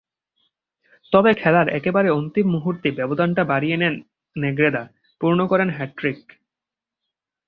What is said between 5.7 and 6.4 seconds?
Hat trick.